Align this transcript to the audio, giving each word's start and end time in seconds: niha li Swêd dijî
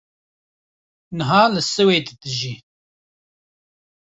niha 1.15 1.41
li 1.53 1.61
Swêd 1.73 2.07
dijî 2.21 2.53